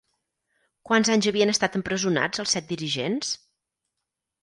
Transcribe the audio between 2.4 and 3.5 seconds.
els set dirigents?